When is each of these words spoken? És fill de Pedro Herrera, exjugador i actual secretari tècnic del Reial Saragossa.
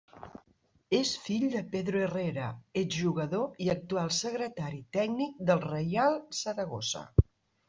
És 0.99 1.09
fill 1.25 1.43
de 1.55 1.59
Pedro 1.75 1.99
Herrera, 2.05 2.47
exjugador 2.81 3.61
i 3.67 3.69
actual 3.75 4.11
secretari 4.21 4.83
tècnic 4.99 5.39
del 5.53 5.63
Reial 5.69 6.19
Saragossa. 6.41 7.05